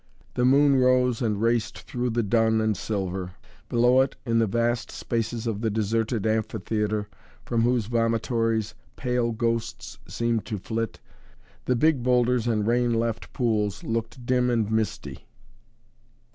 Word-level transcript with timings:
The 0.33 0.45
moon 0.45 0.77
rose 0.77 1.21
and 1.21 1.39
raced 1.39 1.77
through 1.77 2.09
the 2.09 2.23
dun 2.23 2.59
and 2.59 2.75
silver. 2.75 3.33
Below 3.69 4.01
it, 4.01 4.15
in 4.25 4.39
the 4.39 4.47
vast 4.47 4.89
spaces 4.89 5.45
of 5.45 5.61
the 5.61 5.69
deserted 5.69 6.25
amphitheatre, 6.25 7.07
from 7.45 7.61
whose 7.61 7.85
vomitories 7.85 8.73
pale 8.95 9.31
ghosts 9.31 9.99
seemed 10.07 10.43
to 10.45 10.57
flit, 10.57 10.99
the 11.65 11.75
big 11.75 12.01
boulders 12.01 12.47
and 12.47 12.65
rain 12.65 12.91
left 12.95 13.31
pools 13.31 13.83
looked 13.83 14.25
dim 14.25 14.49
and 14.49 14.71
misty. 14.71 15.27